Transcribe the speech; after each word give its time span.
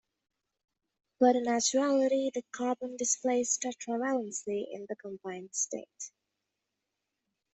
But 1.19 1.35
in 1.35 1.47
actuality, 1.47 2.31
carbon 2.51 2.97
displays 2.97 3.59
tetravalency 3.59 4.65
in 4.71 4.87
the 4.89 4.95
combined 4.95 5.53
state. 5.53 6.09